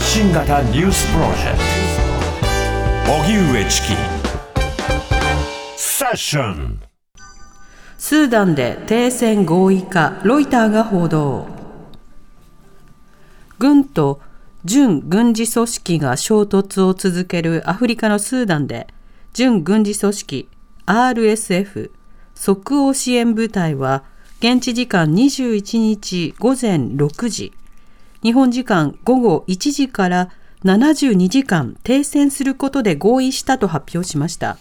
[0.00, 1.58] 発信型ニュースプロジェク
[3.04, 3.12] ト。
[3.12, 3.88] 荻上チキ。
[5.76, 6.80] セッション。
[7.98, 11.46] スーダンで停戦合意かロイターが報道。
[13.58, 14.22] 軍と
[14.64, 18.86] 準軍事組織が衝突を続けるアフリカのスーダンで
[19.34, 20.48] 準軍事組織
[20.86, 21.90] RSF
[22.34, 24.04] 即応支援部隊は
[24.38, 27.52] 現地時間21日午前6時
[28.22, 30.30] 日本時間午後1時から
[30.64, 34.58] 72時間停戦することで合意したと発表しました。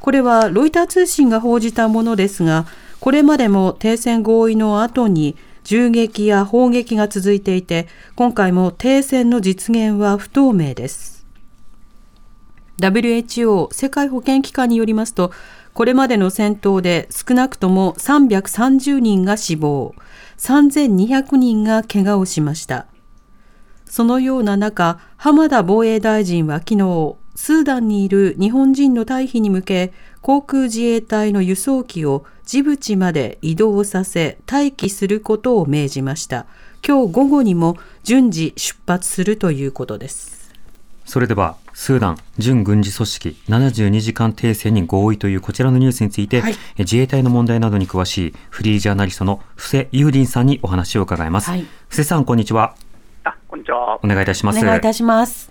[0.00, 2.66] これはロイター通信が報じたものですが、
[3.00, 11.24] これまでも停戦合意の後に銃撃や砲撃が続いていて、今回も停戦の実現は不透明です。
[12.80, 15.32] WHO 世界保健機関によりますと、
[15.74, 19.94] これまでの戦闘で少なくとも330人が死亡、
[20.38, 22.86] 3200人が怪我をしました。
[23.86, 36.46] そのような中、浜田防衛大臣は昨日、スーダンにいる日本人の退避に向け、航空自衛隊の輸送機をジブチまで移動させ、待機することを命じました。
[36.86, 40.52] 今日午後にも順次出発するということです。
[41.04, 51.50] それでは、スーダン準軍事組織72時間停戦に合意というこちらのニュースについて、はい、自衛隊の問題などに詳しいフリージャーナリストの布施ユーリンさんにお話を伺います。
[51.50, 52.76] はい、布施さん、こんにちは。
[53.24, 53.98] あ、こんにちは。
[54.04, 54.60] お願いいたします。
[54.60, 55.50] お願いいたします。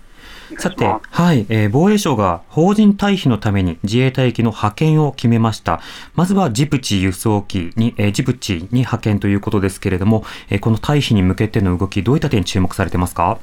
[0.58, 5.82] さて、はい、えー、防衛省が邦人退避のために自衛隊機の派遣を決めました。
[6.14, 13.38] まずはジブチ輸送機に、えー、ジブチに派遣ということですけれども、えー、この退避に向けての動き、どういった点に注目されてますか？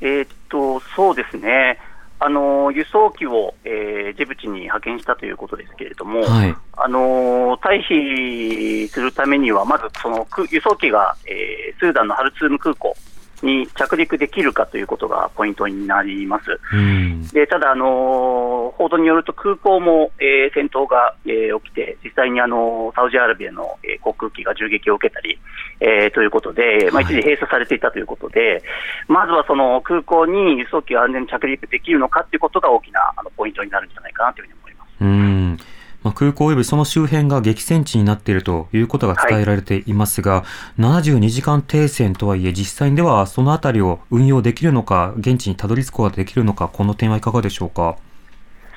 [0.00, 1.78] えー、っと、そうですね。
[2.20, 12.96] あの輸送機を、えー、ジブチに派遣したということですけれども、はい、あの退避するためには、まずその輸送機が、えー、スーダンのハルツーム空港
[13.44, 16.58] に着陸できるかということがポイントになります。
[17.32, 25.38] でただ、あの報道によると空港も、えー、戦闘が、えー、起きて、実際にあのサウジアラビアの、えー、航空機が銃撃を受けたり、
[25.80, 28.62] えー、ということで、まあ、一時閉鎖されていたということで、はい、
[29.08, 34.90] まずはその空港に輸送機が安全に着陸できるのかということが大きなあのポイントになるんじゃないかなというふうに思います。
[35.00, 35.73] うんまあ、
[36.14, 40.44] 空港及びその周辺が激戦地になっているということが伝えられていますが、は
[40.78, 47.96] い、72時間停戦とはいえ、実際にではそのあたりを運用できるのか、現地にたどり着くことができるのか、この点はいかがでしょうか？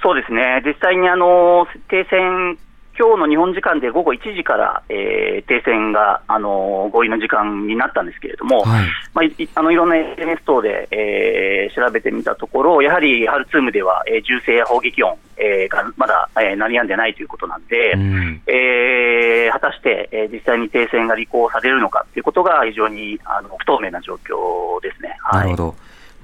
[0.03, 2.57] そうですね、実際にあの停戦
[2.97, 8.85] 今日の日本時間で午後1時から、えー、停戦が、あの合意の時間になったんですけれども、はい。
[9.13, 25.15] まあ、いあのいろんな SNS 等で、えー、調べてみたところ、やはりハルツームでは、えー、銃声や砲撃音、えー、がまだ、えー、鳴りやんでないということなんで、うん、えー、果たして、えー、実際に停戦が履行されるのかということが非常にあの不透明な状況ですね。
[25.21, 25.75] はい、なるほど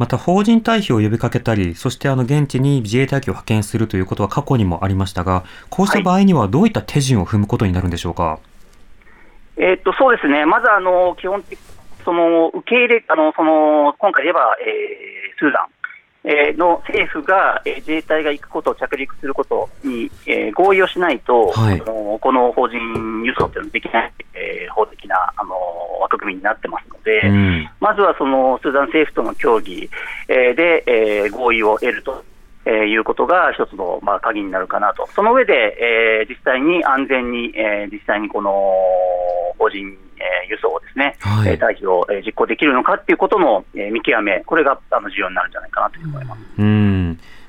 [0.03, 8.23] また法人退避を呼びかけたり、そしてあの現地に自衛隊機を派遣するということは過去にもありましたが、こうした場合にはどういった手順を踏むことになるんでしょうか？
[8.23, 8.39] はい、
[9.55, 11.57] えー、っとそうですね、まずあの基本的
[12.03, 15.67] その受け入れあのその今回言えば、えー、スーダン。
[16.57, 20.09] の政府が自衛隊が行くこと、着陸することに
[20.53, 24.13] 合意をしないと、はい、この法人輸送というのはできない、
[24.73, 25.55] 法的なあの
[26.01, 29.89] 枠組みになってますので、うん、まずはそのスーダン政府との協議
[30.27, 32.23] で合意を得ると。
[32.65, 35.77] えー、いうことが一つの、まあ、鍵になるかなと、その上で、
[36.23, 38.49] えー、実際に安全に、えー、実際にこの
[39.59, 46.39] 法人え輸送をですね、はい、退避を実行できるのかっていうことの見極め、これがあの重要になるんじゃないかなと思います。
[46.57, 47.02] うん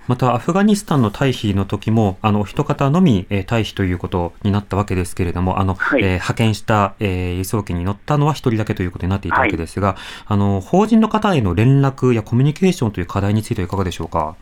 [0.07, 14.37] また、アフガニスタンの退避の時も、あの、一方のみ、えー、退避ということになったわけですけれども、あの、はい、えー、派遣した、えー、輸送機に乗ったのは一人だけということになっていたわけですが、はい、あの、法人の方への連絡やコミュニケーションという課題についてはいかがでしょうか？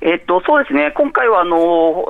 [0.00, 2.04] えっと、そうですね、今回はあの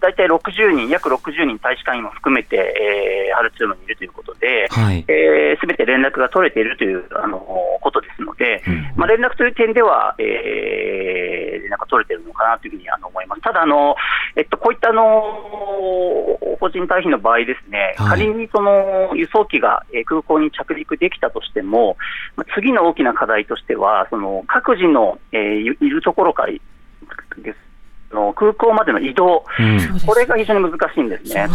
[0.00, 7.40] 大体60人、約60人、大使館員も含めて、えー、ハルツームにいるということで、す、はい、べ、えー、て連絡が取れているというあの
[7.80, 11.43] ことですので、うん、まあ、連絡という点では、えー、
[11.84, 13.42] が取れているのかなというふうにあの思います。
[13.42, 13.94] ただあの、
[14.36, 15.22] えっと、こういったあの
[16.58, 21.96] 法人退避の場合ですね、はい、仮にその輸送機が空港に着陸できたとしても、
[22.54, 27.64] 次の大きな課題としては、その各自の、えー、いるところからです。
[28.12, 31.48] の空港までの移動、うん、これが非常に難しいんですね。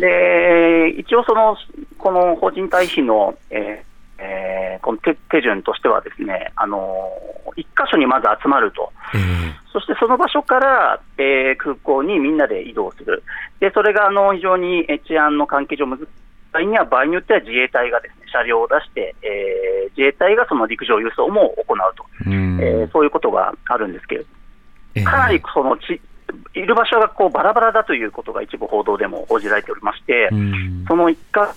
[0.00, 1.56] で一応その、
[1.98, 3.87] この法人退避の、えー
[4.18, 7.10] えー、この手手順としては、ですねあの
[7.56, 13.22] 1箇所にまず集まると、えー、そしてその場所から、えー、空港にみんなで移動する、
[13.60, 16.02] でそれがあの非常に治安の関係上、難し
[16.62, 24.28] いには場合によっては自衛隊がですね車両を出して、えー、自衛隊がその陸上輸送も行うと、うえー、そういうことがあるんですけれど
[25.00, 26.00] も、かなりそのち
[26.54, 30.28] いる場所がこうバラバラだということが一部報道でも報じられておりまして、
[30.86, 31.48] その一環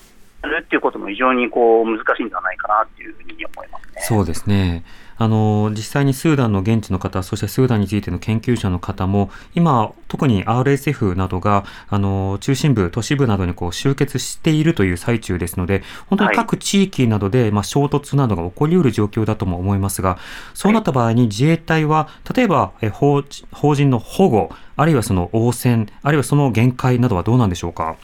[0.48, 4.02] るっていうことも非常にこう難しいんではないかなというふうに思いますね。
[4.02, 4.84] そうですね。
[5.18, 20.18] あの実際にスーダンの現地の方、そしてスーダンについての研究者の方も、今、特に RSF などがあの中心部、都市部などにこう集結しているという最中ですので、本当に各地域などで、はい、まあ、衝突などが起こりうる状況だとも思いますが、
[20.56, 27.96] そうなった場合に自衛隊は、例えばえ法法人の保護、あるいはその応戦、あるいはその限界などはどうなんでしょうか？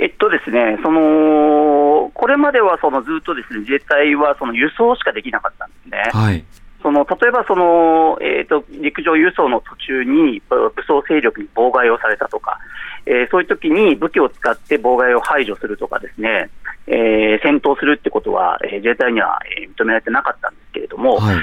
[0.00, 6.10] えっとですね、そのこれまではそのずっとですね自衛隊はその輸送しかできなかったんですね。
[6.12, 6.44] はい、
[6.82, 12.58] その例えばその、えーと、陸上輸送の途中に武装勢力に妨害をされたとか、
[13.06, 16.50] えー、そういう時に武器を使って妨害を排除するとか、ですね、
[16.86, 19.40] えー、戦闘するってことは、えー、自衛隊には
[19.76, 21.36] 認められてなかったんですけれども、はい。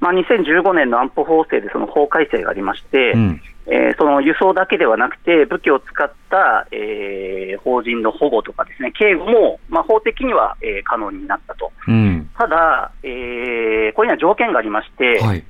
[0.00, 11.70] まあ、2015年の安保法制でその法改正がありまして、うん、えー、その輸送だけではなくて、武器を使った、えー、法人の保護とかですね、警護も、まあ、法的には、えー、可能になったと。
[11.86, 15.44] うん、ただ、えー、これには条件がありまして、はい、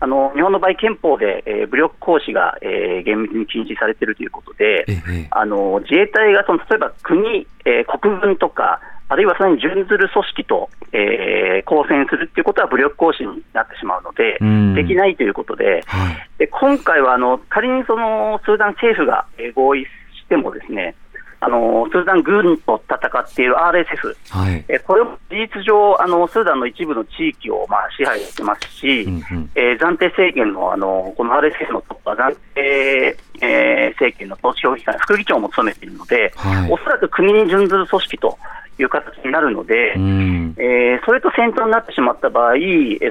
[0.00, 14.38] あの日本の場合、憲法で、えー、武力行使が、えー、厳密に禁止されているということで、ええ、あの自衛隊がその例えば国、えー、国軍とか、あるいはそれに準ずる組織と、えー、交戦するっていうことは武力行使になってしまうので、
[14.82, 19.88] できないということで、はい、で今回はあの仮にそのスーダン政府が合意し
[20.28, 20.94] てもですね、
[21.40, 38.36] あのスーダン軍と戦っている RSF、はい、えこれも事実上あの、スーダンの一部の地域を、まあ、支配してますし、うんうん、えー、暫定政権のあのこの RSF のトップは暫定、えー、政権の統治評議会副議長も務めているので、はい、おそらく国に準ずる組織と
[38.78, 42.54] いう形になるので、うん、えー、それと戦闘になってしまった場合、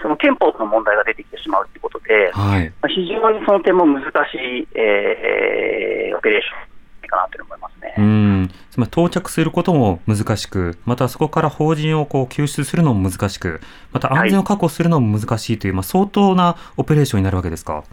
[0.01, 6.67] その憲法の問題が出てきてしまうということで、はい、非常にその点も難しい、えー、オペレーション。
[7.09, 7.95] かなと思いますね。
[7.97, 13.61] うんつまり到着することも難しく、またそこから法人をこう救出するのも難しく、
[13.93, 17.85] また安全を確保するのも難しいという、はい、まあ、相当なオペレーションになるわけですか？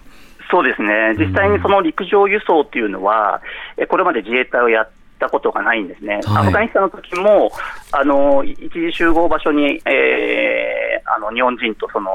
[0.51, 3.41] そうですね、実際にその陸上輸送っていうのは、
[3.89, 4.91] これまで自衛隊をやっ
[5.25, 7.51] たことがないんですね、はい、アフガニスタンの時も
[7.93, 12.11] あの一時集合場所に、えー、あの日本人とその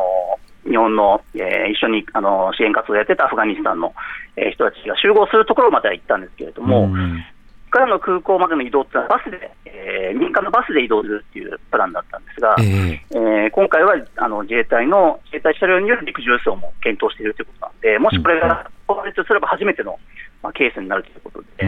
[0.64, 3.94] 日本の、えー、一緒にあの支援活動をやってたアフガニスタンの、
[4.36, 7.24] えー、人たちが集合するところまでは行ったんですけれども、うん、
[7.70, 19.98] からの空港までの移動ってのはバスで、えー、民間のバスで移動するっていうプランだったんですが、えー、えー、今回はあの自衛隊の自衛隊車両による陸上輸送も検討しているということなんで、もしこれが法律すれば初めての、
[20.42, 21.66] まあ、ケースになるということで、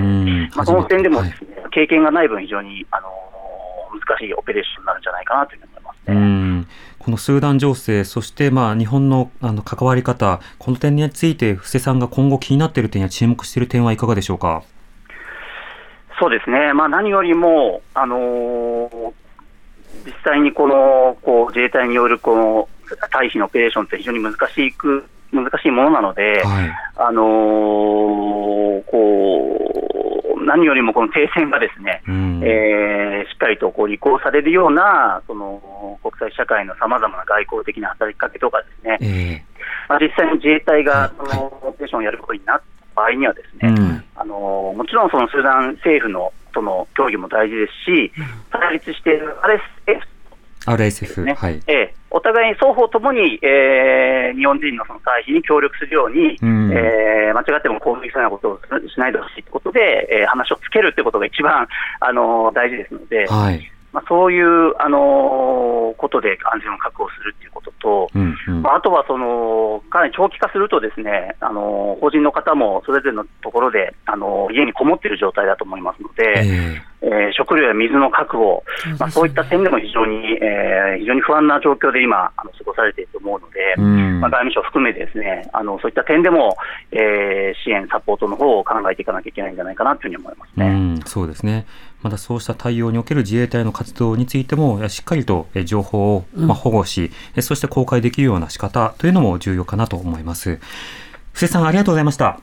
[0.56, 3.10] まあ、その点でもですね、はい、経験がない分、非常にあの
[3.94, 6.68] 難しいオペレーションになるんじゃないかなというふうに思いますね。
[7.00, 14.64] このスーダン情勢、そしてまあ日本のあの関わり方、この点について布施さんが今後気になっている点や注目している点はいかがでしょうか？
[16.20, 19.14] そうですね、まあ、何よりも、あのー、
[20.06, 22.70] 実際にこのこう自衛隊によるこの
[23.10, 42.64] 退避のオペレーションって非常に難しく難しいものなので、はい、あのー、こう何よりもこの停戦がですね、うん、えー、しっかりとこう履行されるようなその国際社会のさまざまな外交的な働きかけとかですね、えー、まあ、実際に自衛隊がそのオペレーションをやることになった
[42.96, 48.12] 場合にはですね、うん、あのもちろんそのスーダン政府のとの協議も大事ですし、
[48.52, 50.02] 対立している RSF
[50.66, 59.80] RSF、ね、はい、えー、お互いに双方ともに、えー、日本人のその退避に協力するように、うん、えー、間違っても攻撃するようなことをしないでほしいということで、
[60.12, 61.68] えー、話をつけるということが一番、
[62.00, 63.72] あの大事ですので、はい。
[63.94, 86.56] まあ、そういう、あのことで安全を確保するということと、うんうん、まあ、あとはそのかなり長期化すると、ですね、あの法人の方もそれぞれのところで、あの家にこもっている状態だと思いますので、えー、えー、食料や水の確保、そうまあ、そういった点でも非常に、えー、非常に不安な状況で今、あの過ごされていると思うので、うん、まあ、外務省含めですねあの、そういった点でも、
[86.92, 90.68] えー、支援、サポートの方を考えていかなきゃいけないんじゃないかなというふうに思いますね。
[90.68, 91.66] うん、そうですね
[92.04, 100.60] またそうした対応における自衛隊の活動についても、しっかりと情報をま保護し、うん、そして公開できるような仕方というのも重要かなと思います。
[101.34, 102.40] 布施さん、ありがとうございました。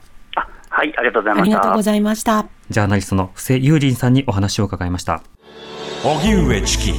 [0.69, 1.57] はい、ありがとうございました。
[1.57, 2.58] ありがとうございました。
[2.69, 5.23] ジャーナリストの布施友林さんにお話を伺いました。
[6.03, 6.93] 荻上チキ。